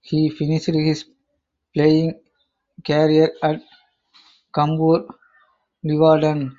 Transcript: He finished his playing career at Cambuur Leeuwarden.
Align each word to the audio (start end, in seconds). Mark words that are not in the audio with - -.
He 0.00 0.30
finished 0.30 0.68
his 0.68 1.04
playing 1.74 2.18
career 2.86 3.34
at 3.42 3.62
Cambuur 4.54 5.06
Leeuwarden. 5.84 6.56